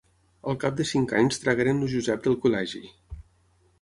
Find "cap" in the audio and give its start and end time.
0.61-0.79